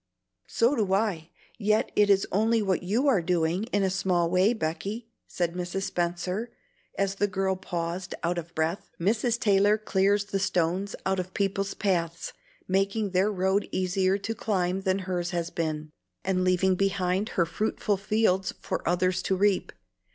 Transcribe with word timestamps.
"So 0.47 0.75
do 0.75 0.93
I, 0.93 1.29
yet 1.59 1.91
it 1.95 2.09
is 2.09 2.25
only 2.31 2.63
what 2.63 2.81
you 2.81 3.07
are 3.07 3.21
doing 3.21 3.65
in 3.65 3.83
a 3.83 3.91
small 3.91 4.31
way, 4.31 4.51
Becky," 4.51 5.11
said 5.27 5.53
Mrs. 5.53 5.83
Spenser, 5.83 6.49
as 6.97 7.13
the 7.13 7.27
girl 7.27 7.55
paused 7.55 8.15
out 8.23 8.39
of 8.39 8.55
breath. 8.55 8.89
"Mrs. 8.99 9.39
Taylor 9.39 9.77
clears 9.77 10.25
the 10.25 10.39
stones 10.39 10.95
out 11.05 11.19
of 11.19 11.35
people's 11.35 11.75
paths, 11.75 12.33
making 12.67 13.11
their 13.11 13.31
road 13.31 13.69
easier 13.71 14.17
to 14.17 14.33
climb 14.33 14.81
than 14.81 14.97
hers 15.05 15.29
has 15.37 15.51
been, 15.51 15.91
and 16.25 16.43
leaving 16.43 16.73
behind 16.73 17.29
her 17.37 17.45
fruitful 17.45 17.97
fields 17.97 18.55
for 18.59 18.81
others 18.89 19.21
to 19.21 19.35
reap. 19.35 19.71